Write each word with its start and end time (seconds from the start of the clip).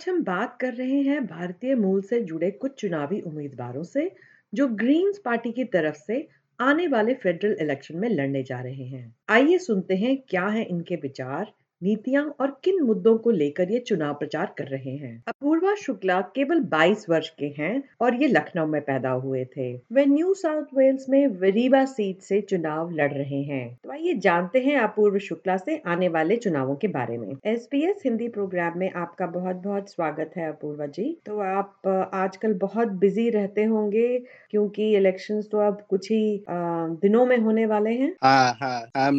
आज 0.00 0.08
हम 0.08 0.22
बात 0.24 0.56
कर 0.60 0.74
रहे 0.74 1.00
हैं 1.02 1.26
भारतीय 1.26 1.74
मूल 1.74 2.02
से 2.02 2.20
जुड़े 2.20 2.50
कुछ 2.50 2.80
चुनावी 2.80 3.20
उम्मीदवारों 3.20 3.82
से, 3.82 4.10
जो 4.54 4.68
ग्रीन्स 4.68 5.18
पार्टी 5.18 5.52
की 5.52 5.64
तरफ़ 5.64 5.94
से 5.94 6.28
आने 6.60 6.86
वाले 6.86 7.14
फेडरल 7.14 7.56
इलेक्शन 7.60 7.96
में 7.96 8.08
लड़ने 8.08 8.42
जा 8.42 8.60
रहे 8.60 8.84
हैं। 8.84 9.14
आइए 9.28 9.58
सुनते 9.58 9.94
हैं 9.94 10.16
क्या 10.28 10.46
है 10.46 10.64
इनके 10.64 10.96
विचार। 10.96 11.52
नीतियाँ 11.82 12.24
और 12.40 12.50
किन 12.64 12.82
मुद्दों 12.82 13.16
को 13.18 13.30
लेकर 13.30 13.70
ये 13.70 13.78
चुनाव 13.80 14.14
प्रचार 14.14 14.52
कर 14.58 14.64
रहे 14.64 14.96
हैं? 14.96 15.22
अपूर्वा 15.28 15.74
शुक्ला 15.74 16.20
केवल 16.34 16.60
22 16.70 17.06
वर्ष 17.10 17.28
के 17.38 17.46
हैं 17.58 17.82
और 18.00 18.14
ये 18.14 18.28
लखनऊ 18.28 18.66
में 18.66 18.80
पैदा 18.82 19.10
हुए 19.10 19.44
थे। 19.56 19.72
वे 19.92 20.04
न्यू 20.06 20.34
साउथ 20.34 20.74
वेल्स 20.76 21.08
में 21.08 21.26
वरीबा 21.40 21.84
सीट 21.84 22.20
से 22.22 22.40
चुनाव 22.40 22.90
लड़ 22.90 23.12
रहे 23.12 23.42
हैं। 23.42 23.78
तो 23.84 23.90
आइए 23.90 24.14
जानते 24.18 24.60
हैं 24.60 24.78
अपूर्व 24.78 25.18
शुक्ला 25.18 25.56
से 25.56 25.80
आने 25.86 26.08
वाले 26.08 26.36
चुनावों 26.36 26.76
के 26.76 26.88
बारे 26.88 27.16
में। 27.18 27.32
एसपीएस 27.44 28.02
हिंदी 28.04 28.28
प्रोग्राम 28.28 28.78
में 28.78 28.90
आपका 28.92 29.26
बहुत 29.28 29.56
बहुत 29.56 29.90
स्वागत 29.90 30.36
है 30.36 30.48
अपूर्वा 30.48 30.86
जी। 30.88 31.16
तो 31.26 31.38
आप 31.40 32.10
आजकल 32.14 32.54
बहुत 32.58 32.88
बिज़ी 33.00 33.28
रहते 33.30 33.64
होंगे 33.64 34.06
क्योंकि 34.50 34.92
इलेक्शंस 34.96 35.48
तो 35.52 35.58
अब 35.60 35.80
कुछ 35.90 36.10
ही 36.10 36.44
दिनों 36.50 37.26
में 37.26 37.36
होने 37.38 37.66
वाले 37.66 37.90
हैं। 37.92 38.14
हाँ 38.22 38.52
हाँ 38.62 39.10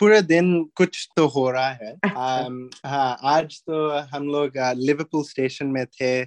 पूरे 0.00 0.20
दिन 0.24 0.62
कुछ 0.76 1.08
तो 1.16 1.26
हो 1.28 1.50
रहा 1.50 1.68
है। 1.70 1.87
Um, 1.94 2.86
हाँ 2.86 3.18
आज 3.22 3.60
तो 3.60 3.98
हम 3.98 4.26
लोग 4.28 4.52
लिवरपूल 4.56 5.22
uh, 5.22 5.28
स्टेशन 5.28 5.66
में 5.66 5.86
थे। 5.86 6.22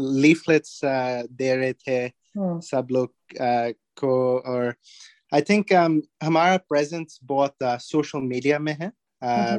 लीफलेट्स 0.00 0.80
uh, 0.84 1.32
दे 1.32 1.56
रहे 1.56 1.72
थे 1.72 2.08
सब 2.38 2.88
लोग 2.90 3.14
uh, 3.32 3.74
को 3.98 4.38
और 4.38 4.74
आई 5.34 5.40
थिंक 5.40 5.66
um, 5.72 6.00
हमारा 6.22 6.56
प्रेजेंस 6.56 7.20
बहुत 7.24 7.56
सोशल 7.62 8.18
मीडिया 8.18 8.58
में 8.58 8.72
है 8.72 8.92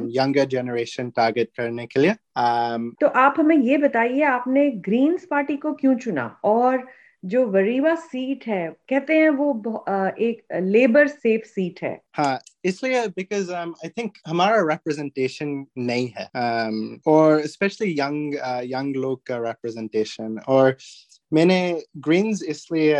यंगर 0.04 0.44
जनरेशन 0.44 1.10
टारगेट 1.10 1.50
करने 1.56 1.86
के 1.86 2.00
लिए। 2.00 2.10
Um, 2.12 2.92
तो 3.00 3.06
आप 3.06 3.34
हमें 3.38 3.56
ये 3.56 3.78
बताइए 3.78 4.22
आपने 4.22 4.70
ग्रीन्स 4.70 5.26
पार्टी 5.30 5.56
को 5.56 5.72
क्यों 5.72 5.96
चुना? 5.96 6.40
और 6.44 6.88
जो 7.24 7.46
वरीवा 7.46 7.94
सीट 7.94 8.46
है 8.46 8.68
कहते 8.88 9.14
हैं 9.14 9.30
वो 9.30 9.84
एक 10.20 10.42
लेबर 10.62 11.08
सेफ़ 11.08 11.44
सीट 11.44 11.80
है। 11.82 12.00
हाँ 12.12 12.38
इसलिए 12.64 13.06
बिकॉज़ 13.08 13.52
आई 13.52 13.88
थिंक 13.88 14.12
हमारा 14.26 14.56
रिप्रेजेंटेशन 14.60 15.66
नहीं 15.78 16.08
है। 16.18 16.26
Um, 16.26 17.00
और 17.06 17.46
स्पेशली 17.46 17.92
यंग 18.00 18.34
यंग 18.64 18.96
लोग 18.96 19.26
का 19.26 19.36
रिप्रेजेंटेशन 19.36 20.38
और 20.48 20.76
मैंने 21.32 21.82
ग्रीन्स 21.96 22.42
इसलिए 22.42 22.94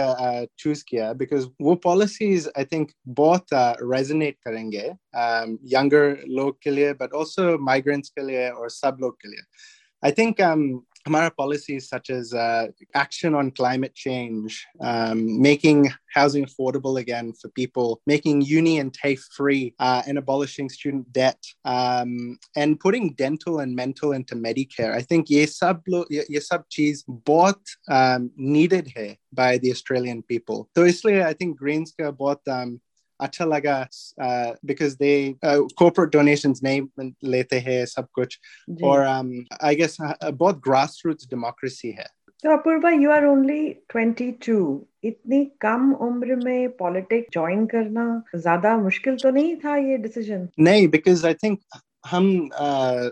चूज़ 0.59 0.79
uh, 0.79 0.85
किया 0.89 1.13
बिकॉज़ 1.13 1.47
वो 1.61 1.75
पॉलिसीज़ 1.75 2.49
आई 2.59 2.65
थिंक 2.65 2.91
बहुत 3.09 3.47
रेजोनेट 3.55 4.35
uh, 4.35 4.41
करेंगे 4.45 4.85
यंगर 5.77 6.15
um, 6.15 6.29
लोग 6.29 6.59
के 6.63 6.71
लिए 6.71 6.93
बट 6.93 7.13
ऑल्सो 7.13 7.59
माइग्रेंट्स 7.59 8.09
के 8.09 8.27
लिए 8.27 8.49
और 8.49 8.71
सब 8.71 8.97
लोग 9.01 9.17
के 9.17 9.29
लिए। 9.29 9.41
I 10.05 10.13
think 10.13 10.37
Hamara 11.08 11.36
policies 11.36 11.90
such 11.90 12.10
as 12.10 12.34
uh, 12.34 12.68
action 12.94 13.34
on 13.34 13.52
climate 13.52 13.96
change, 13.96 14.68
um, 14.80 15.42
making 15.42 15.92
housing 16.14 16.46
affordable 16.46 17.00
again 17.00 17.34
for 17.34 17.50
people, 17.50 18.02
making 18.06 18.42
uni 18.42 18.78
and 18.78 18.94
TAFE 18.94 19.24
free, 19.36 19.74
uh, 19.80 20.04
and 20.08 20.18
abolishing 20.18 20.70
student 20.70 21.12
debt, 21.12 21.44
um, 21.66 22.38
and 22.56 22.80
putting 22.80 23.14
dental 23.14 23.60
and 23.60 23.76
mental 23.76 24.12
into 24.12 24.36
Medicare. 24.36 24.94
I 24.94 25.02
think 25.02 25.30
ye 25.30 25.46
sab, 25.48 25.82
ye 26.10 26.40
sab 26.40 26.70
cheese 26.70 27.04
bought 27.08 27.62
um, 27.90 28.32
needed 28.36 28.92
here 28.96 29.16
by 29.34 29.58
the 29.58 29.72
Australian 29.72 30.22
people. 30.22 30.70
So, 30.76 30.86
इसलिए 30.86 31.26
I 31.26 31.34
think 31.34 31.58
Greens 31.58 31.94
का 32.00 32.16
बहुत 32.18 32.48
um, 32.48 32.80
अच्छा 33.20 33.46
लगा 33.46 33.76
because 34.66 34.94
they 34.96 35.12
corporate 35.44 36.12
donations 36.12 36.60
नहीं 36.64 37.12
लेते 37.26 37.60
हैं 37.60 37.86
सब 37.88 38.08
कुछ 38.14 38.40
और 38.84 39.02
आई 39.02 39.22
um, 39.22 39.78
गेस 39.78 39.98
बहुत 40.24 40.62
ग्रास 40.64 41.02
रूट्स 41.06 41.28
डेमोक्रेसी 41.30 41.92
है 41.92 42.08
तो 42.44 42.52
अपूर्वा 42.52 42.90
यू 42.92 43.10
आर 43.12 43.26
ओनली 43.26 43.62
22 43.96 44.62
इतनी 45.04 45.44
कम 45.62 45.92
उम्र 46.02 46.36
में 46.36 46.70
पॉलिटिक्स 46.78 47.30
ज्वाइन 47.34 47.66
करना 47.66 48.06
ज्यादा 48.36 48.76
मुश्किल 48.78 49.16
तो 49.16 49.30
नहीं 49.32 49.56
था 49.56 49.76
ये 49.80 49.98
डिसीजन 49.98 50.48
नहीं 50.60 50.88
बिकॉज 50.88 51.26
आई 51.26 51.34
थिंक 51.34 51.60
हम 52.06 52.28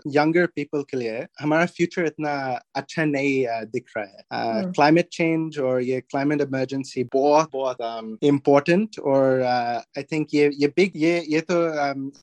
यंगर 0.06 0.44
uh, 0.44 0.52
पीपल 0.54 0.82
के 0.82 0.96
लिए 0.96 1.26
हमारा 1.40 1.66
फ्यूचर 1.66 2.06
इतना 2.06 2.32
अच्छा 2.74 3.04
नहीं 3.04 3.44
uh, 3.46 3.66
दिख 3.72 3.90
रहा 3.96 4.04
है 4.04 4.72
क्लाइमेट 4.72 5.04
uh, 5.04 5.10
चेंज 5.12 5.58
hmm. 5.58 5.64
और 5.66 5.82
ये 5.82 6.00
क्लाइमेट 6.00 6.40
इमरजेंसी 6.40 7.04
बहुत 7.12 7.50
बहुत 7.52 8.18
इम्पोर्टेंट 8.24 8.88
um, 8.90 9.00
और 9.00 9.42
आई 9.42 10.02
थिंक 10.02 10.34
ये 10.34 10.50
ये 10.54 10.68
बिग 10.76 10.96
ये 10.96 11.18
ये 11.28 11.40
तो 11.50 11.60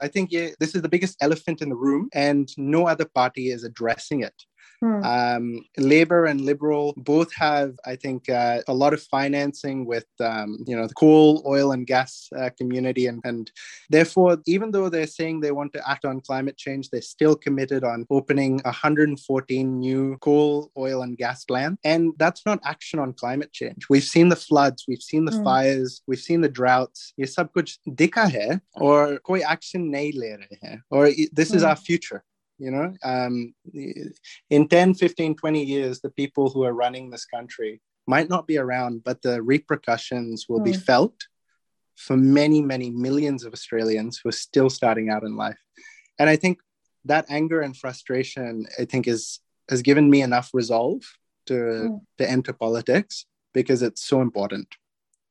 आई 0.04 0.08
थिंक 0.08 0.34
ये 0.34 0.46
this 0.60 0.76
is 0.76 0.82
the 0.82 0.90
biggest 0.90 1.24
elephant 1.24 1.62
in 1.62 1.70
the 1.70 1.80
room 1.84 2.10
and 2.16 2.48
no 2.60 2.84
other 2.86 3.08
party 3.16 3.52
is 3.54 3.66
addressing 3.66 4.24
it 4.24 4.48
Hmm. 4.83 5.05
Um, 5.05 5.65
Labor 5.79 6.25
and 6.27 6.41
Liberal 6.41 6.93
both 6.97 7.33
have, 7.35 7.77
I 7.87 7.95
think, 7.95 8.29
uh, 8.29 8.63
a 8.67 8.75
lot 8.75 8.93
of 8.93 9.01
financing 9.01 9.87
with, 9.87 10.07
um, 10.19 10.59
you 10.67 10.75
know, 10.75 10.89
the 10.89 10.95
coal, 10.95 11.41
oil, 11.47 11.71
and 11.71 11.87
gas 11.87 12.29
uh, 12.37 12.51
community. 12.59 13.07
And, 13.07 13.21
and 13.23 13.49
therefore, 13.91 14.39
even 14.45 14.73
though 14.73 14.89
they're 14.89 15.07
saying 15.07 15.39
they 15.39 15.53
want 15.53 15.73
to 15.75 15.89
act 15.89 16.05
on 16.05 16.21
climate 16.21 16.57
change, 16.57 16.91
they're 16.91 17.01
still 17.01 17.37
committed 17.37 17.85
on 17.85 18.07
opening 18.11 18.59
114 18.65 19.79
new 19.79 20.19
coal, 20.19 20.73
oil, 20.77 21.03
and 21.03 21.17
gas 21.17 21.45
plants. 21.45 21.81
And 21.85 22.13
that's 22.19 22.45
not 22.45 22.59
action 22.65 22.99
on 22.99 23.13
climate 23.13 23.53
change. 23.53 23.87
We've 23.89 24.03
seen 24.03 24.31
the 24.31 24.37
floods, 24.37 24.85
we've 24.89 25.01
seen 25.01 25.27
the 25.27 25.37
hmm. 25.37 25.45
fires, 25.45 26.03
we've 26.09 26.19
seen 26.19 26.41
the 26.41 26.49
droughts. 26.49 27.13
Koi 29.21 29.43
action 29.43 29.93
le 29.93 30.03
hai, 30.61 30.79
or 30.91 31.09
this 31.33 31.55
is 31.55 31.63
hmm. 31.63 31.69
our 31.69 31.77
future 31.77 32.25
you 32.63 32.71
know 32.71 32.95
um, 33.03 33.53
in 34.51 34.69
10 34.69 34.95
15 34.95 35.35
20 35.37 35.65
years 35.65 36.01
the 36.01 36.11
people 36.11 36.49
who 36.49 36.63
are 36.63 36.73
running 36.73 37.11
this 37.11 37.25
country 37.25 37.81
might 38.07 38.29
not 38.29 38.47
be 38.47 38.57
around 38.57 39.03
but 39.05 39.21
the 39.23 39.43
repercussions 39.43 40.47
will 40.49 40.61
mm. 40.61 40.71
be 40.71 40.73
hmm. 40.73 40.79
felt 40.91 41.17
for 41.97 42.17
many 42.17 42.63
many 42.63 42.89
millions 42.91 43.45
of 43.45 43.53
australians 43.53 44.19
who 44.19 44.29
are 44.29 44.41
still 44.49 44.71
starting 44.71 45.11
out 45.11 45.25
in 45.25 45.37
life 45.37 45.63
and 46.19 46.31
i 46.31 46.37
think 46.37 46.59
that 47.05 47.27
anger 47.29 47.61
and 47.61 47.77
frustration 47.77 48.65
i 48.79 48.85
think 48.85 49.09
is 49.09 49.41
has 49.69 49.83
given 49.83 50.09
me 50.09 50.23
enough 50.23 50.51
resolve 50.53 51.03
to 51.47 51.55
mm. 51.55 52.01
to 52.19 52.31
enter 52.37 52.53
politics 52.53 53.27
because 53.53 53.83
it's 53.83 54.05
so 54.05 54.21
important 54.21 54.69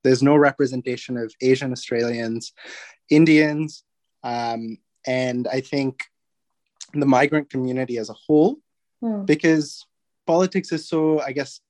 there's 0.04 0.24
no 0.24 0.36
representation 0.36 1.16
of 1.18 1.34
asian 1.42 1.72
australians 1.72 2.54
indians 3.10 3.84
um, 4.24 4.78
and 5.08 5.48
i 5.48 5.62
think 5.62 6.04
the 6.94 7.06
migrant 7.06 7.50
community 7.50 7.98
as 7.98 8.10
a 8.10 8.14
whole 8.14 8.58
mm. 9.04 9.26
because 9.26 9.86
politics 10.28 10.72
is 10.72 10.88
so 10.88 11.20
i 11.22 11.32
guess 11.32 11.62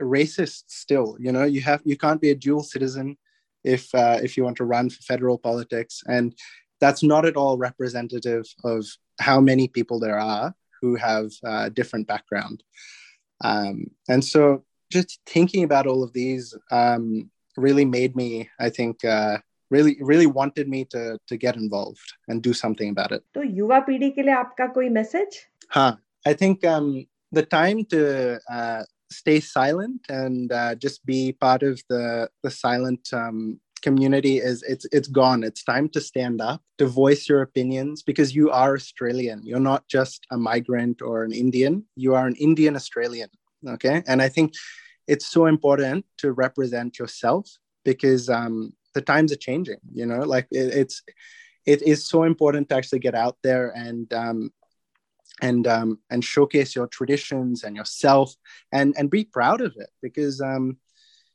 racist 0.00 0.64
still 0.68 1.16
you 1.20 1.32
know 1.32 1.44
you 1.44 1.60
have 1.60 1.80
you 1.84 1.96
can't 1.96 2.20
be 2.20 2.30
a 2.30 2.34
dual 2.34 2.62
citizen 2.62 3.16
if 3.62 3.94
uh, 3.94 4.18
if 4.22 4.36
you 4.36 4.44
want 4.44 4.56
to 4.56 4.64
run 4.64 4.88
for 4.88 5.02
federal 5.02 5.36
politics 5.36 6.02
and 6.06 6.34
that's 6.80 7.02
not 7.02 7.26
at 7.26 7.36
all 7.36 7.58
representative 7.58 8.46
of 8.64 8.86
how 9.20 9.38
many 9.38 9.68
people 9.68 10.00
there 10.00 10.18
are 10.18 10.54
who 10.80 10.94
have 10.94 11.30
uh, 11.44 11.68
different 11.68 12.06
background 12.06 12.62
um, 13.44 13.84
and 14.08 14.24
so 14.24 14.64
just 14.90 15.20
thinking 15.26 15.62
about 15.62 15.86
all 15.86 16.02
of 16.02 16.12
these 16.14 16.56
um, 16.70 17.30
really 17.56 17.84
made 17.84 18.16
me 18.16 18.48
i 18.58 18.70
think 18.70 19.04
uh, 19.04 19.36
really 19.69 19.97
really 20.01 20.27
wanted 20.27 20.67
me 20.69 20.85
to 20.85 21.17
to 21.27 21.37
get 21.37 21.55
involved 21.55 22.13
and 22.27 22.41
do 22.41 22.53
something 22.53 22.89
about 22.89 23.11
it 23.11 23.23
तो 23.33 23.43
युवा 23.43 23.79
पीढ़ी 23.89 24.09
के 24.17 24.21
लिए 24.21 24.33
आपका 24.33 24.67
कोई 24.73 24.89
message 24.99 25.39
हाँ 25.75 25.91
I 26.27 26.33
think 26.33 26.65
um, 26.65 27.05
the 27.31 27.43
time 27.43 27.85
to 27.85 28.39
uh, 28.49 28.83
stay 29.11 29.39
silent 29.39 30.01
and 30.09 30.51
uh, 30.51 30.73
just 30.75 31.05
be 31.05 31.33
part 31.33 31.63
of 31.63 31.81
the 31.89 32.29
the 32.43 32.51
silent 32.51 33.13
um, 33.13 33.59
community 33.81 34.37
is 34.37 34.63
it's 34.63 34.85
it's 34.91 35.07
gone 35.07 35.43
it's 35.43 35.63
time 35.63 35.87
to 35.89 36.01
stand 36.01 36.41
up 36.41 36.61
to 36.79 36.87
voice 36.87 37.29
your 37.29 37.41
opinions 37.41 38.01
because 38.01 38.33
you 38.37 38.49
are 38.49 38.73
australian 38.73 39.43
you're 39.43 39.67
not 39.71 39.87
just 39.87 40.25
a 40.31 40.37
migrant 40.37 41.03
or 41.03 41.23
an 41.23 41.31
indian 41.31 41.83
you 41.95 42.15
are 42.15 42.25
an 42.25 42.35
indian 42.47 42.75
australian 42.75 43.29
okay 43.75 44.01
and 44.07 44.23
i 44.23 44.29
think 44.37 44.53
it's 45.07 45.27
so 45.27 45.45
important 45.45 46.03
to 46.17 46.31
represent 46.31 46.97
yourself 46.97 47.45
because 47.83 48.27
um, 48.27 48.73
the 48.94 49.00
times 49.00 49.32
are 49.32 49.36
changing 49.36 49.78
you 49.92 50.06
know 50.06 50.20
like 50.20 50.46
it, 50.50 50.74
it's 50.74 51.02
it 51.66 51.82
is 51.82 52.06
so 52.06 52.22
important 52.22 52.68
to 52.68 52.74
actually 52.74 52.98
get 52.98 53.14
out 53.14 53.36
there 53.42 53.70
and 53.70 54.12
um, 54.12 54.50
and 55.42 55.66
um, 55.66 55.98
and 56.10 56.24
showcase 56.24 56.74
your 56.74 56.86
traditions 56.86 57.64
and 57.64 57.76
yourself 57.76 58.34
and 58.72 58.94
and 58.96 59.10
be 59.10 59.24
proud 59.24 59.60
of 59.60 59.74
it 59.76 59.90
because 60.02 60.40
um, 60.40 60.76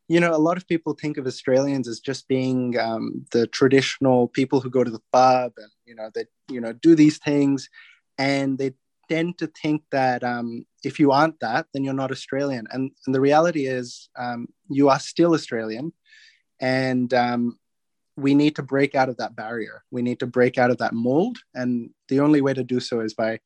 you 0.08 0.20
know 0.20 0.36
a 0.36 0.38
lot 0.38 0.58
of 0.58 0.68
people 0.68 0.94
think 0.94 1.18
of 1.18 1.28
Australians 1.28 1.88
as 1.88 2.00
just 2.00 2.28
being 2.28 2.78
um, 2.80 3.26
the 3.32 3.48
traditional 3.48 4.28
people 4.28 4.60
who 4.62 4.70
go 4.70 4.84
to 4.84 4.92
the 4.92 5.04
pub 5.12 5.54
and 5.58 5.72
you 5.86 5.96
know 5.96 6.10
that 6.16 6.28
you 6.50 6.62
know 6.62 6.74
do 6.74 6.96
these 6.96 7.18
things. 7.18 7.70
And 8.18 8.58
they 8.58 8.72
tend 9.10 9.38
to 9.40 9.48
think 9.48 9.84
that 9.92 10.24
um, 10.24 10.66
if 10.84 11.00
you 11.00 11.12
aren't 11.12 11.40
that 11.42 11.68
then 11.74 11.84
you're 11.84 11.94
not 11.94 12.12
Australian. 12.12 12.66
And, 12.72 12.92
and 13.06 13.14
the 13.14 13.20
reality 13.20 13.68
is 13.68 14.10
um, 14.18 14.48
you 14.70 14.90
are 14.90 15.00
still 15.00 15.34
Australian 15.34 15.92
and 16.61 17.15
um, 17.15 17.59
we 18.17 18.35
need 18.35 18.57
to 18.57 18.63
break 18.63 18.95
out 18.95 19.09
of 19.09 19.17
that 19.17 19.35
barrier 19.35 19.83
we 19.91 20.03
need 20.03 20.19
to 20.21 20.27
break 20.27 20.59
out 20.59 20.71
of 20.71 20.79
that 20.79 20.93
mold 20.93 21.39
and 21.55 21.91
the 22.09 22.21
only 22.21 22.41
way 22.41 22.55
to 22.55 22.65
do 22.65 22.81
so 22.81 23.01
is 23.01 23.15
by 23.15 23.39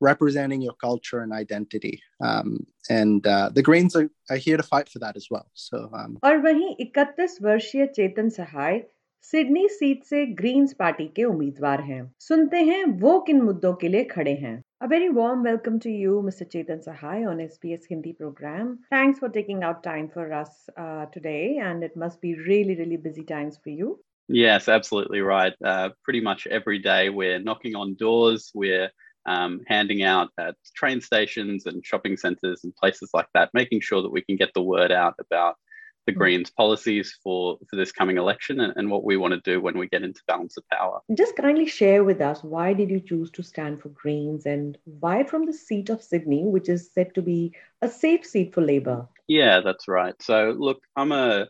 representing 0.00 0.62
your 0.62 0.74
culture 0.74 1.20
and 1.20 1.32
identity. 1.32 2.00
Um, 2.20 2.66
and 2.88 3.26
uh, 3.26 3.50
the 3.52 3.62
Greens 3.62 3.96
are, 3.96 4.10
are, 4.30 4.36
here 4.36 4.56
to 4.56 4.62
fight 4.62 4.88
for 4.88 4.98
that 5.00 5.16
as 5.16 5.26
well. 5.30 5.46
So, 5.54 5.90
um, 5.92 6.18
और 6.24 6.38
वहीं 6.42 6.74
31 6.84 7.40
वर्षीय 7.42 7.86
Chetan 7.86 8.28
Sahay 8.28 8.82
Sydney 9.30 9.66
seat 9.68 10.04
से 10.04 10.24
Greens 10.36 10.72
party 10.72 11.06
के 11.16 11.24
उम्मीदवार 11.24 11.80
हैं 11.82 12.02
सुनते 12.20 12.56
हैं 12.64 12.84
वो 13.00 13.18
किन 13.20 13.40
मुद्दों 13.42 13.74
के 13.74 13.88
लिए 13.88 14.04
खड़े 14.04 14.34
हैं 14.34 14.62
A 14.83 14.87
very 14.87 15.09
warm 15.09 15.43
welcome 15.43 15.79
to 15.79 15.89
you, 15.89 16.21
Mr. 16.25 16.45
Chetan 16.45 16.83
Sahai, 16.83 17.25
on 17.25 17.37
SBS 17.37 17.85
Hindi 17.87 18.11
program. 18.11 18.79
Thanks 18.89 19.17
for 19.17 19.29
taking 19.29 19.63
out 19.63 19.81
time 19.81 20.09
for 20.09 20.33
us 20.33 20.69
uh, 20.75 21.05
today, 21.05 21.57
and 21.63 21.85
it 21.85 21.95
must 21.95 22.19
be 22.19 22.35
really, 22.35 22.75
really 22.75 22.97
busy 22.97 23.23
times 23.23 23.57
for 23.63 23.69
you. 23.69 24.03
Yes, 24.27 24.67
absolutely 24.67 25.21
right. 25.21 25.53
Uh, 25.63 25.91
pretty 26.03 26.19
much 26.19 26.47
every 26.47 26.79
day 26.79 27.09
we're 27.09 27.39
knocking 27.39 27.75
on 27.75 27.95
doors, 27.95 28.51
we're 28.53 28.91
um, 29.25 29.61
handing 29.67 30.03
out 30.03 30.31
at 30.37 30.55
train 30.75 30.99
stations 30.99 31.65
and 31.65 31.85
shopping 31.85 32.17
centres 32.17 32.65
and 32.65 32.75
places 32.75 33.11
like 33.13 33.29
that, 33.33 33.51
making 33.53 33.79
sure 33.79 34.01
that 34.01 34.11
we 34.11 34.21
can 34.21 34.35
get 34.35 34.53
the 34.53 34.61
word 34.61 34.91
out 34.91 35.13
about 35.17 35.55
the. 36.05 36.13
Greens 36.13 36.49
policies 36.49 37.17
for, 37.23 37.57
for 37.69 37.75
this 37.75 37.91
coming 37.91 38.17
election 38.17 38.59
and, 38.59 38.73
and, 38.75 38.89
what 38.89 39.03
we 39.03 39.17
want 39.17 39.33
to 39.33 39.39
do 39.41 39.61
when 39.61 39.77
we 39.77 39.87
get 39.87 40.03
into 40.03 40.21
balance 40.27 40.57
of 40.57 40.63
power. 40.69 40.99
Just 41.13 41.35
kindly 41.35 41.65
share 41.65 42.03
with 42.03 42.21
us 42.21 42.43
why 42.43 42.73
did 42.73 42.89
you 42.89 42.99
choose 42.99 43.31
to 43.31 43.43
stand 43.43 43.81
for 43.81 43.89
Greens 43.89 44.45
and 44.45 44.77
why 44.85 45.23
from 45.23 45.45
the 45.45 45.53
seat 45.53 45.89
of 45.89 46.03
Sydney, 46.03 46.43
which 46.43 46.69
is 46.69 46.91
said 46.93 47.13
to 47.15 47.21
be 47.21 47.53
a 47.81 47.89
safe 47.89 48.25
seat 48.25 48.53
for 48.53 48.61
Labor? 48.61 49.07
Yeah, 49.27 49.61
that's 49.61 49.87
right. 49.87 50.15
So 50.21 50.55
look, 50.57 50.81
I'm 50.95 51.11
a 51.11 51.47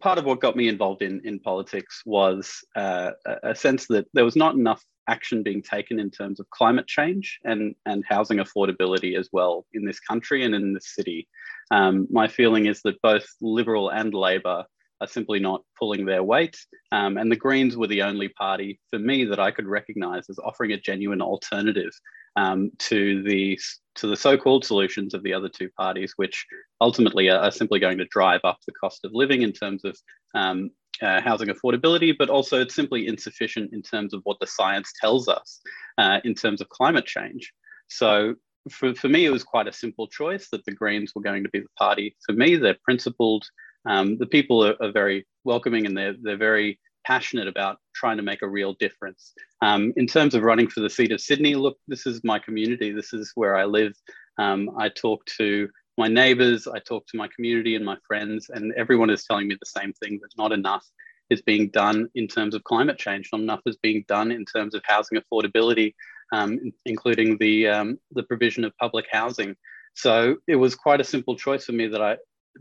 part 0.00 0.18
of 0.18 0.24
what 0.24 0.40
got 0.40 0.56
me 0.56 0.68
involved 0.68 1.02
in 1.02 1.20
in 1.24 1.38
politics 1.38 2.02
was 2.04 2.64
uh, 2.76 3.12
a 3.42 3.54
sense 3.54 3.86
that 3.86 4.06
there 4.12 4.24
was 4.24 4.36
not 4.36 4.54
enough 4.54 4.84
action 5.08 5.42
being 5.42 5.62
taken 5.62 5.98
in 5.98 6.10
terms 6.10 6.38
of 6.38 6.50
climate 6.50 6.86
change 6.86 7.38
and 7.44 7.74
and 7.86 8.04
housing 8.06 8.38
affordability 8.38 9.16
as 9.18 9.28
well 9.32 9.64
in 9.72 9.84
this 9.84 10.00
country 10.00 10.44
and 10.44 10.54
in 10.54 10.74
this 10.74 10.94
city. 10.94 11.28
Um, 11.70 12.06
my 12.10 12.28
feeling 12.28 12.66
is 12.66 12.80
that 12.82 13.00
both 13.02 13.26
Liberal 13.40 13.90
and 13.90 14.14
Labor 14.14 14.64
are 15.00 15.06
simply 15.06 15.38
not 15.38 15.62
pulling 15.78 16.04
their 16.04 16.22
weight. 16.22 16.56
Um, 16.92 17.18
and 17.18 17.30
the 17.30 17.36
Greens 17.36 17.76
were 17.76 17.86
the 17.86 18.02
only 18.02 18.28
party 18.28 18.80
for 18.90 18.98
me 18.98 19.24
that 19.24 19.38
I 19.38 19.50
could 19.50 19.66
recognise 19.66 20.28
as 20.28 20.38
offering 20.38 20.72
a 20.72 20.80
genuine 20.80 21.22
alternative 21.22 21.92
um, 22.36 22.70
to 22.78 23.22
the 23.22 23.58
to 23.96 24.06
the 24.06 24.16
so-called 24.16 24.64
solutions 24.64 25.12
of 25.12 25.22
the 25.24 25.34
other 25.34 25.48
two 25.48 25.68
parties, 25.76 26.12
which 26.16 26.46
ultimately 26.80 27.28
are, 27.28 27.40
are 27.40 27.50
simply 27.50 27.80
going 27.80 27.98
to 27.98 28.04
drive 28.06 28.40
up 28.44 28.58
the 28.66 28.72
cost 28.72 29.04
of 29.04 29.10
living 29.12 29.42
in 29.42 29.52
terms 29.52 29.84
of 29.84 29.96
um, 30.34 30.70
uh, 31.02 31.20
housing 31.20 31.48
affordability, 31.48 32.14
but 32.16 32.30
also 32.30 32.60
it's 32.60 32.74
simply 32.74 33.08
insufficient 33.08 33.72
in 33.72 33.82
terms 33.82 34.14
of 34.14 34.20
what 34.24 34.38
the 34.40 34.46
science 34.46 34.92
tells 35.00 35.28
us 35.28 35.60
uh, 35.98 36.20
in 36.24 36.34
terms 36.34 36.60
of 36.60 36.68
climate 36.68 37.06
change. 37.06 37.52
So 37.88 38.34
for, 38.68 38.94
for 38.94 39.08
me, 39.08 39.24
it 39.24 39.30
was 39.30 39.44
quite 39.44 39.68
a 39.68 39.72
simple 39.72 40.06
choice 40.06 40.48
that 40.50 40.64
the 40.64 40.72
Greens 40.72 41.12
were 41.14 41.22
going 41.22 41.42
to 41.42 41.50
be 41.50 41.60
the 41.60 41.68
party. 41.78 42.16
For 42.26 42.32
me, 42.32 42.56
they're 42.56 42.76
principled. 42.84 43.44
Um, 43.86 44.18
the 44.18 44.26
people 44.26 44.64
are, 44.64 44.76
are, 44.80 44.92
very 44.92 45.26
welcoming 45.44 45.86
and 45.86 45.96
they're, 45.96 46.14
they're 46.20 46.36
very 46.36 46.78
passionate 47.06 47.48
about 47.48 47.78
trying 47.94 48.16
to 48.18 48.22
make 48.22 48.42
a 48.42 48.48
real 48.48 48.74
difference. 48.74 49.32
Um, 49.62 49.92
in 49.96 50.06
terms 50.06 50.34
of 50.34 50.42
running 50.42 50.68
for 50.68 50.80
the 50.80 50.90
seat 50.90 51.12
of 51.12 51.20
Sydney, 51.20 51.54
look, 51.54 51.78
this 51.86 52.06
is 52.06 52.20
my 52.24 52.38
community. 52.38 52.92
This 52.92 53.12
is 53.12 53.32
where 53.34 53.56
I 53.56 53.64
live. 53.64 53.94
Um, 54.38 54.70
I 54.78 54.88
talk 54.88 55.24
to 55.38 55.68
my 55.96 56.06
neighbours, 56.06 56.68
I 56.68 56.78
talk 56.78 57.06
to 57.08 57.16
my 57.16 57.28
community 57.34 57.74
and 57.74 57.84
my 57.84 57.96
friends, 58.06 58.50
and 58.50 58.72
everyone 58.76 59.10
is 59.10 59.24
telling 59.24 59.48
me 59.48 59.56
the 59.58 59.80
same 59.80 59.92
thing 59.94 60.20
that 60.22 60.30
not 60.36 60.52
enough 60.52 60.86
is 61.30 61.42
being 61.42 61.68
done 61.70 62.08
in 62.14 62.28
terms 62.28 62.54
of 62.54 62.62
climate 62.64 62.98
change, 62.98 63.28
not 63.32 63.40
enough 63.40 63.60
is 63.66 63.76
being 63.78 64.04
done 64.08 64.30
in 64.30 64.44
terms 64.44 64.74
of 64.74 64.82
housing 64.84 65.18
affordability, 65.18 65.94
um, 66.32 66.58
including 66.84 67.36
the, 67.38 67.68
um, 67.68 67.98
the 68.12 68.22
provision 68.22 68.64
of 68.64 68.76
public 68.78 69.06
housing. 69.10 69.56
So 69.94 70.36
it 70.46 70.56
was 70.56 70.74
quite 70.74 71.00
a 71.00 71.04
simple 71.04 71.36
choice 71.36 71.64
for 71.64 71.72
me 71.72 71.88
that 71.88 72.02
I, 72.02 72.16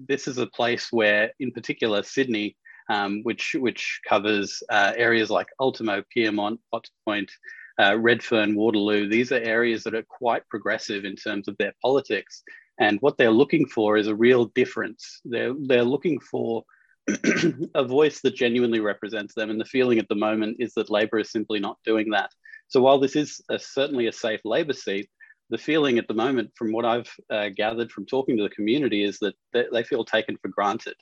this 0.08 0.28
is 0.28 0.38
a 0.38 0.48
place 0.48 0.92
where, 0.92 1.32
in 1.40 1.52
particular, 1.52 2.04
Sydney, 2.04 2.56
um, 2.90 3.22
which, 3.24 3.56
which 3.60 4.00
covers 4.08 4.64
uh, 4.70 4.94
areas 4.96 5.30
like 5.30 5.48
Ultimo, 5.60 6.04
Pyrmont, 6.16 6.60
Potts 6.72 6.92
Point, 7.06 7.32
uh, 7.80 7.98
Redfern, 7.98 8.56
Waterloo, 8.56 9.08
these 9.08 9.32
are 9.32 9.40
areas 9.40 9.84
that 9.84 9.94
are 9.94 10.04
quite 10.04 10.48
progressive 10.50 11.06
in 11.06 11.16
terms 11.16 11.48
of 11.48 11.56
their 11.58 11.74
politics. 11.82 12.44
And 12.80 13.00
what 13.02 13.18
they're 13.18 13.32
looking 13.32 13.68
for 13.68 13.98
is 13.98 14.08
a 14.08 14.16
real 14.16 14.46
difference. 14.46 15.22
They're, 15.26 15.54
they're 15.60 15.84
looking 15.84 16.20
for 16.20 16.64
a 17.76 17.84
voice 17.84 18.22
that 18.22 18.36
genuinely 18.36 18.80
represents 18.80 19.34
them. 19.34 19.50
And 19.50 19.60
the 19.60 19.66
feeling 19.66 20.00
at 20.00 20.08
the 20.10 20.16
moment 20.16 20.58
is 20.60 20.74
that 20.74 20.90
Labor 20.90 21.20
is 21.20 21.32
simply 21.32 21.60
not 21.60 21.78
doing 21.86 22.12
that. 22.12 22.32
So 22.68 22.82
while 22.82 23.00
this 23.00 23.16
is 23.16 23.42
a, 23.50 23.60
certainly 23.60 24.08
a 24.08 24.14
safe 24.14 24.42
Labor 24.44 24.74
seat, 24.74 25.10
the 25.50 25.58
feeling 25.58 25.98
at 25.98 26.08
the 26.08 26.14
moment, 26.14 26.52
from 26.56 26.74
what 26.74 26.86
I've 26.86 27.12
uh, 27.30 27.50
gathered 27.56 27.92
from 27.92 28.06
talking 28.06 28.36
to 28.38 28.44
the 28.44 28.50
community, 28.50 29.04
is 29.04 29.20
that 29.20 29.36
they, 29.54 29.66
they 29.72 29.84
feel 29.84 30.04
taken 30.04 30.38
for 30.38 30.50
granted. 30.50 30.96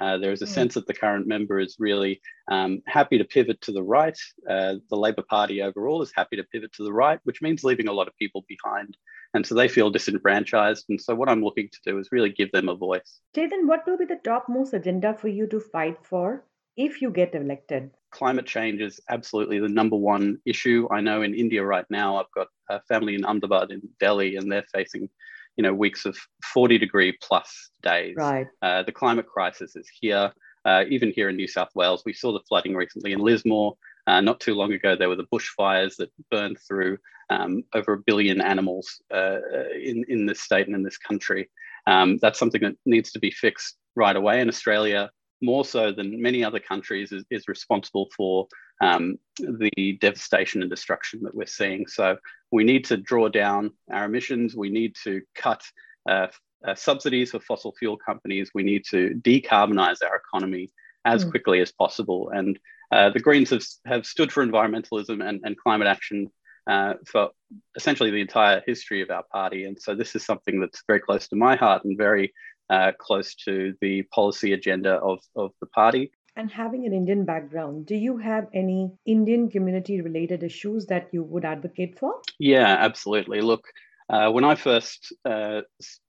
Uh, 0.00 0.16
there 0.18 0.30
is 0.30 0.42
a 0.42 0.46
mm. 0.46 0.50
sense 0.50 0.74
that 0.74 0.86
the 0.86 0.94
current 0.94 1.26
member 1.26 1.58
is 1.58 1.76
really 1.78 2.20
um, 2.50 2.80
happy 2.86 3.18
to 3.18 3.24
pivot 3.24 3.60
to 3.62 3.72
the 3.72 3.82
right. 3.82 4.16
Uh, 4.48 4.74
the 4.90 4.96
Labor 4.96 5.24
Party 5.28 5.60
overall 5.62 6.02
is 6.02 6.12
happy 6.14 6.36
to 6.36 6.44
pivot 6.44 6.72
to 6.74 6.84
the 6.84 6.92
right, 6.92 7.18
which 7.24 7.42
means 7.42 7.64
leaving 7.64 7.88
a 7.88 7.92
lot 7.92 8.06
of 8.06 8.16
people 8.16 8.44
behind. 8.48 8.96
And 9.34 9.44
so 9.44 9.54
they 9.54 9.68
feel 9.68 9.90
disenfranchised. 9.90 10.86
And 10.88 11.00
so 11.00 11.14
what 11.14 11.28
I'm 11.28 11.42
looking 11.42 11.68
to 11.68 11.90
do 11.90 11.98
is 11.98 12.08
really 12.12 12.30
give 12.30 12.52
them 12.52 12.68
a 12.68 12.76
voice. 12.76 13.20
Chetan, 13.36 13.66
what 13.66 13.86
will 13.86 13.98
be 13.98 14.04
the 14.04 14.20
topmost 14.22 14.72
agenda 14.72 15.14
for 15.14 15.28
you 15.28 15.46
to 15.48 15.60
fight 15.60 15.98
for 16.02 16.44
if 16.76 17.02
you 17.02 17.10
get 17.10 17.34
elected? 17.34 17.90
Climate 18.10 18.46
change 18.46 18.80
is 18.80 19.00
absolutely 19.10 19.58
the 19.58 19.68
number 19.68 19.96
one 19.96 20.38
issue. 20.46 20.88
I 20.90 21.00
know 21.00 21.22
in 21.22 21.34
India 21.34 21.64
right 21.64 21.86
now, 21.90 22.16
I've 22.16 22.30
got 22.34 22.48
a 22.68 22.80
family 22.82 23.14
in 23.14 23.24
Ahmedabad 23.24 23.70
in 23.70 23.82
Delhi, 24.00 24.36
and 24.36 24.50
they're 24.50 24.64
facing, 24.72 25.08
you 25.56 25.62
know, 25.62 25.74
weeks 25.74 26.04
of 26.04 26.16
40 26.52 26.78
degree 26.78 27.16
plus 27.22 27.70
days. 27.82 28.16
Right. 28.16 28.46
Uh, 28.62 28.82
the 28.82 28.92
climate 28.92 29.26
crisis 29.26 29.76
is 29.76 29.88
here. 30.00 30.32
Uh, 30.64 30.84
even 30.88 31.12
here 31.14 31.28
in 31.28 31.36
New 31.36 31.48
South 31.48 31.70
Wales, 31.74 32.02
we 32.04 32.12
saw 32.12 32.32
the 32.32 32.44
flooding 32.48 32.74
recently 32.74 33.12
in 33.12 33.20
Lismore. 33.20 33.74
Uh, 34.06 34.20
not 34.20 34.40
too 34.40 34.54
long 34.54 34.72
ago, 34.72 34.96
there 34.96 35.08
were 35.08 35.16
the 35.16 35.26
bushfires 35.32 35.96
that 35.96 36.10
burned 36.30 36.58
through 36.66 36.98
um, 37.30 37.62
over 37.74 37.92
a 37.92 38.02
billion 38.06 38.40
animals 38.40 39.00
uh, 39.14 39.38
in, 39.80 40.04
in 40.08 40.26
this 40.26 40.40
state 40.40 40.66
and 40.66 40.74
in 40.74 40.82
this 40.82 40.98
country. 40.98 41.50
Um, 41.86 42.18
that's 42.18 42.38
something 42.38 42.62
that 42.62 42.76
needs 42.86 43.12
to 43.12 43.18
be 43.18 43.30
fixed 43.30 43.76
right 43.96 44.16
away. 44.16 44.40
And 44.40 44.50
Australia 44.50 45.10
more 45.40 45.64
so 45.64 45.92
than 45.92 46.20
many 46.20 46.44
other 46.44 46.60
countries, 46.60 47.12
is, 47.12 47.24
is 47.30 47.48
responsible 47.48 48.08
for 48.16 48.48
um, 48.80 49.18
the 49.38 49.98
devastation 50.00 50.62
and 50.62 50.70
destruction 50.70 51.20
that 51.22 51.34
we're 51.34 51.46
seeing. 51.46 51.86
So 51.86 52.16
we 52.50 52.64
need 52.64 52.84
to 52.86 52.96
draw 52.96 53.28
down 53.28 53.72
our 53.90 54.04
emissions. 54.04 54.56
We 54.56 54.70
need 54.70 54.96
to 55.04 55.22
cut 55.34 55.62
uh, 56.08 56.28
uh, 56.66 56.74
subsidies 56.74 57.30
for 57.30 57.40
fossil 57.40 57.74
fuel 57.78 57.96
companies. 57.96 58.50
We 58.54 58.62
need 58.62 58.84
to 58.90 59.10
decarbonize 59.20 59.98
our 60.02 60.16
economy 60.16 60.70
as 61.04 61.24
mm. 61.24 61.30
quickly 61.30 61.60
as 61.60 61.72
possible. 61.72 62.30
And 62.30 62.58
uh, 62.90 63.10
the 63.10 63.20
Greens 63.20 63.50
have, 63.50 63.64
have 63.86 64.06
stood 64.06 64.32
for 64.32 64.44
environmentalism 64.44 65.26
and, 65.26 65.40
and 65.44 65.56
climate 65.56 65.88
action 65.88 66.30
uh, 66.68 66.94
for 67.06 67.30
essentially 67.76 68.10
the 68.10 68.20
entire 68.20 68.62
history 68.66 69.02
of 69.02 69.10
our 69.10 69.24
party. 69.32 69.64
And 69.64 69.80
so 69.80 69.94
this 69.94 70.14
is 70.14 70.24
something 70.24 70.60
that's 70.60 70.82
very 70.86 71.00
close 71.00 71.28
to 71.28 71.36
my 71.36 71.56
heart 71.56 71.84
and 71.84 71.96
very 71.96 72.32
uh, 72.70 72.92
close 72.98 73.34
to 73.34 73.74
the 73.80 74.02
policy 74.14 74.52
agenda 74.52 74.94
of, 74.94 75.20
of 75.36 75.52
the 75.60 75.66
party. 75.66 76.10
And 76.36 76.50
having 76.50 76.86
an 76.86 76.92
Indian 76.92 77.24
background, 77.24 77.86
do 77.86 77.96
you 77.96 78.16
have 78.18 78.46
any 78.54 78.92
Indian 79.04 79.50
community 79.50 80.00
related 80.00 80.44
issues 80.44 80.86
that 80.86 81.08
you 81.12 81.24
would 81.24 81.44
advocate 81.44 81.98
for? 81.98 82.14
Yeah, 82.38 82.76
absolutely. 82.78 83.40
Look, 83.40 83.64
uh, 84.08 84.30
when 84.30 84.44
I 84.44 84.54
first 84.54 85.12
uh, 85.24 85.62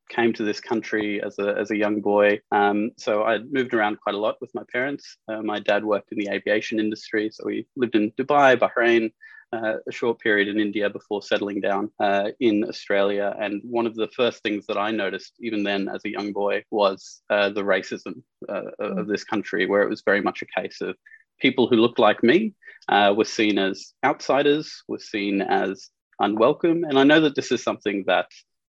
came 0.10 0.32
to 0.34 0.44
this 0.44 0.60
country 0.60 1.22
as 1.24 1.40
a, 1.40 1.56
as 1.58 1.72
a 1.72 1.78
young 1.78 2.02
boy, 2.02 2.42
um, 2.52 2.92
so 2.98 3.24
I 3.24 3.40
moved 3.40 3.74
around 3.74 4.00
quite 4.02 4.16
a 4.16 4.20
lot 4.20 4.36
with 4.40 4.52
my 4.54 4.64
parents. 4.72 5.18
Uh, 5.28 5.42
my 5.42 5.60
dad 5.60 5.84
worked 5.84 6.12
in 6.12 6.20
the 6.20 6.30
aviation 6.32 6.80
industry, 6.80 7.32
so 7.34 7.44
we 7.46 7.68
lived 7.76 7.96
in 7.96 8.12
Dubai, 8.12 8.56
Bahrain, 8.56 9.12
uh, 9.52 9.76
a 9.88 9.92
short 9.92 10.20
period 10.20 10.48
in 10.48 10.60
India 10.60 10.90
before 10.90 11.22
settling 11.22 11.60
down 11.62 11.92
uh, 12.00 12.30
in 12.40 12.64
Australia. 12.64 13.36
And 13.40 13.62
one 13.64 13.88
of 13.88 13.96
the 13.96 14.08
first 14.16 14.44
things 14.44 14.66
that 14.68 14.78
I 14.78 14.92
noticed, 14.92 15.34
even 15.40 15.64
then 15.64 15.90
as 15.90 16.02
a 16.06 16.10
young 16.10 16.34
boy, 16.34 16.64
was 16.72 17.22
uh, 17.30 17.50
the 17.50 17.64
racism 17.64 18.22
uh, 18.48 18.72
of 18.80 19.08
this 19.08 19.24
country, 19.24 19.66
where 19.66 19.84
it 19.84 19.90
was 19.90 20.04
very 20.06 20.22
much 20.22 20.42
a 20.42 20.62
case 20.62 20.82
of 20.82 20.96
people 21.40 21.68
who 21.68 21.78
looked 21.78 22.00
like 22.00 22.24
me 22.24 22.54
uh, 22.90 23.14
were 23.16 23.26
seen 23.26 23.58
as 23.58 23.94
outsiders, 24.04 24.84
were 24.88 25.00
seen 25.00 25.42
as 25.42 25.90
unwelcome. 26.20 26.84
And 26.84 27.00
I 27.00 27.04
know 27.04 27.22
that 27.22 27.36
this 27.36 27.52
is 27.52 27.64
something 27.64 28.04
that 28.08 28.28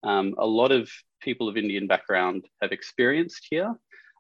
um, 0.04 0.36
a 0.38 0.46
lot 0.46 0.72
of 0.72 0.90
people 1.22 1.48
of 1.48 1.58
Indian 1.58 1.88
background 1.88 2.46
have 2.62 2.72
experienced 2.72 3.48
here. 3.50 3.74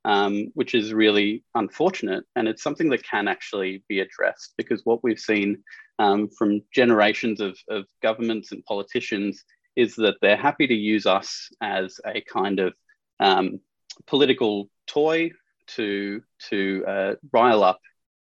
Um, 0.06 0.48
which 0.54 0.76
is 0.76 0.94
really 0.94 1.46
unfortunate. 1.56 2.26
And 2.36 2.46
it's 2.50 2.62
something 2.62 2.90
that 2.90 3.04
can 3.04 3.30
actually 3.30 3.86
be 3.88 4.02
addressed 4.02 4.54
because 4.58 4.82
what 4.84 5.02
we've 5.02 5.18
seen 5.18 5.64
um, 5.98 6.28
from 6.28 6.62
generations 6.74 7.40
of, 7.40 7.58
of 7.70 7.86
governments 8.02 8.52
and 8.52 8.66
politicians 8.66 9.46
is 9.78 9.96
that 9.96 10.16
they're 10.22 10.36
happy 10.36 10.68
to 10.68 10.74
use 10.74 11.06
us 11.06 11.50
as 11.62 12.00
a 12.06 12.22
kind 12.22 12.60
of 12.60 12.74
um, 13.22 13.62
political 14.06 14.70
toy 14.88 15.32
to 15.68 16.22
to 16.50 16.84
uh, 16.88 17.16
rile 17.32 17.64
up 17.64 17.80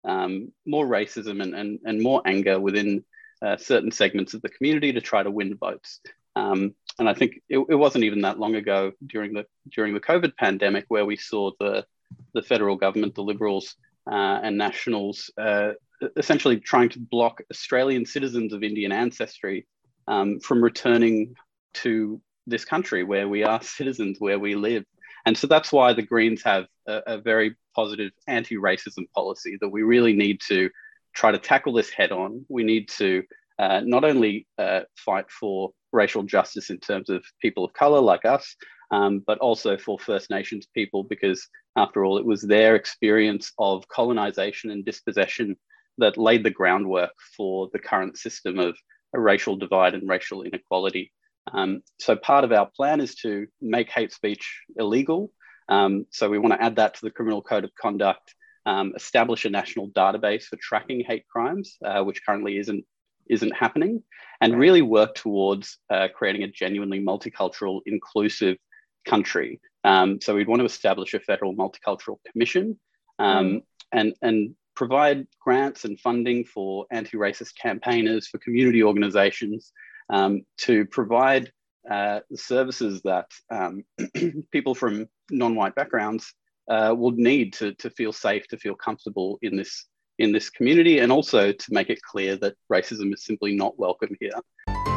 um, 0.06 0.52
more 0.66 0.86
racism 0.86 1.42
and, 1.42 1.56
and, 1.56 1.80
and 1.86 2.02
more 2.02 2.22
anger 2.26 2.60
within 2.60 3.04
uh, 3.42 3.58
certain 3.58 3.92
segments 3.92 4.34
of 4.34 4.42
the 4.42 4.50
community 4.50 4.94
to 4.94 5.02
try 5.02 5.24
to 5.24 5.32
win 5.32 5.58
votes. 5.58 6.00
Um, 6.36 6.74
and 7.00 7.10
I 7.10 7.14
think 7.14 7.42
it, 7.50 7.60
it, 7.70 7.76
wasn't 7.76 8.04
even 8.04 8.22
that 8.22 8.40
long 8.40 8.56
ago 8.56 8.92
during 9.06 9.34
the 9.34 9.46
during 9.70 9.94
the 9.94 10.00
COVID 10.00 10.36
pandemic 10.36 10.86
where 10.88 11.06
we 11.06 11.16
saw 11.16 11.52
the 11.60 11.86
the 12.34 12.42
federal 12.42 12.76
government, 12.76 13.16
the 13.16 13.24
Liberals 13.24 13.76
uh, 14.10 14.40
and 14.44 14.58
Nationals, 14.58 15.32
uh, 15.38 15.72
essentially 16.18 16.60
trying 16.60 16.90
to 16.90 17.00
block 17.00 17.42
Australian 17.52 18.06
citizens 18.06 18.54
of 18.54 18.64
Indian 18.64 18.92
ancestry 18.92 19.66
um, 20.08 20.40
from 20.40 20.64
returning 20.64 21.36
to 21.74 22.22
this 22.46 22.66
country 22.66 23.04
where 23.04 23.28
we 23.28 23.44
are 23.44 23.62
citizens, 23.62 24.18
where 24.20 24.40
we 24.40 24.56
live. 24.56 24.84
And 25.26 25.38
so 25.38 25.48
that's 25.48 25.72
why 25.72 25.94
the 25.94 26.02
Greens 26.02 26.44
have 26.44 26.66
a, 26.88 27.02
a 27.08 27.18
very 27.18 27.56
positive 27.76 28.12
anti 28.28 28.56
racism 28.56 29.10
policy 29.16 29.58
that 29.62 29.70
we 29.70 29.84
really 29.84 30.14
need 30.14 30.42
to 30.50 30.70
try 31.14 31.32
to 31.32 31.38
tackle 31.38 31.74
this 31.74 31.90
head 31.90 32.12
on. 32.12 32.46
We 32.50 32.64
need 32.64 32.90
to 32.98 33.24
uh, 33.60 33.82
not 33.84 34.04
only 34.04 34.48
uh, 34.58 34.82
fight 34.98 35.30
for 35.30 35.72
racial 35.92 36.24
justice 36.24 36.70
in 36.70 36.80
terms 36.80 37.10
of 37.10 37.24
people 37.42 37.64
of 37.64 37.74
color 37.74 38.00
like 38.00 38.26
us, 38.26 38.56
um, 38.92 39.24
but 39.26 39.40
also 39.40 39.78
for 39.78 39.98
First 40.00 40.30
Nations 40.30 40.68
people, 40.74 41.04
because 41.04 41.48
after 41.78 42.06
all, 42.06 42.18
it 42.18 42.26
was 42.26 42.42
their 42.42 42.76
experience 42.76 43.52
of 43.58 43.88
colonization 43.88 44.72
and 44.72 44.86
dispossession 44.86 45.56
that 45.98 46.18
laid 46.18 46.44
the 46.44 46.50
groundwork 46.50 47.14
for 47.38 47.70
the 47.74 47.80
current 47.80 48.18
system 48.18 48.60
of 48.60 48.78
a 49.16 49.20
racial 49.20 49.56
divide 49.56 49.94
and 49.94 50.08
racial 50.08 50.44
inequality. 50.44 51.12
Um, 51.52 51.82
so 52.00 52.16
part 52.16 52.44
of 52.44 52.52
our 52.52 52.70
plan 52.76 53.02
is 53.02 53.16
to 53.16 53.48
make 53.62 53.90
hate 53.90 54.12
speech 54.12 54.62
illegal. 54.78 55.32
Um, 55.70 56.06
so 56.12 56.30
we 56.30 56.40
want 56.40 56.54
to 56.54 56.64
add 56.64 56.78
that 56.78 56.96
to 56.96 57.02
the 57.04 57.12
Criminal 57.12 57.42
Code 57.42 57.64
of 57.64 57.72
Conduct, 57.80 58.34
um, 58.66 58.94
establish 58.96 59.46
a 59.46 59.50
national 59.50 59.90
database 59.90 60.44
for 60.44 60.58
tracking 60.58 61.04
hate 61.06 61.28
crimes, 61.28 61.78
uh, 61.86 62.04
which 62.04 62.26
currently 62.26 62.58
isn't 62.58 62.86
isn't 63.30 63.56
happening, 63.56 64.04
and 64.42 64.58
really 64.58 64.82
work 64.82 65.16
towards 65.16 65.78
uh, 65.90 66.08
creating 66.14 66.44
a 66.44 66.48
genuinely 66.48 67.00
multicultural, 67.00 67.82
inclusive 67.86 68.58
country. 69.06 69.60
Um, 69.84 70.20
so 70.22 70.36
we'd 70.36 70.48
want 70.48 70.60
to 70.62 70.66
establish 70.66 71.14
a 71.14 71.20
federal 71.20 71.56
multicultural 71.56 72.18
commission 72.32 72.80
mm. 73.20 73.62
and 73.92 74.14
and 74.22 74.56
provide 74.76 75.28
grants 75.40 75.86
and 75.86 76.00
funding 76.00 76.44
for 76.44 76.86
anti-racist 76.92 77.54
campaigners, 77.62 78.28
for 78.28 78.40
community 78.40 78.84
organisations, 78.84 79.72
um, 80.10 80.42
to 80.58 80.86
provide 80.86 81.52
uh, 81.90 82.22
services 82.34 83.02
that 83.04 83.28
um, 83.52 83.84
people 84.52 84.74
from 84.74 85.08
non-white 85.30 85.76
backgrounds 85.76 86.34
uh, 86.70 86.94
will 86.98 87.12
need 87.12 87.54
to, 87.54 87.74
to 87.76 87.90
feel 87.90 88.14
safe, 88.14 88.48
to 88.48 88.58
feel 88.58 88.76
comfortable 88.76 89.38
in 89.42 89.56
this 89.56 89.86
in 90.20 90.32
this 90.32 90.50
community, 90.50 91.00
and 91.00 91.12
also 91.12 91.52
to 91.52 91.74
make 91.74 91.90
it 91.90 92.02
clear 92.02 92.36
that 92.38 92.56
racism 92.72 93.14
is 93.14 93.24
simply 93.24 93.56
not 93.56 93.78
welcome 93.78 94.16
here. 94.20 94.93